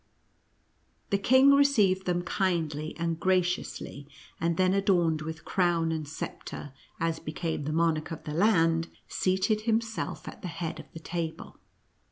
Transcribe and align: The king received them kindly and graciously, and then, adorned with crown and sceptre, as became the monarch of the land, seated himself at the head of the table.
The 1.11 1.19
king 1.19 1.51
received 1.51 2.07
them 2.07 2.23
kindly 2.23 2.97
and 2.97 3.19
graciously, 3.19 4.07
and 4.39 4.57
then, 4.57 4.73
adorned 4.73 5.21
with 5.21 5.45
crown 5.45 5.91
and 5.91 6.07
sceptre, 6.07 6.73
as 6.99 7.19
became 7.19 7.65
the 7.65 7.71
monarch 7.71 8.09
of 8.09 8.23
the 8.23 8.33
land, 8.33 8.87
seated 9.07 9.61
himself 9.61 10.27
at 10.27 10.41
the 10.41 10.47
head 10.47 10.79
of 10.79 10.87
the 10.93 10.99
table. 10.99 11.57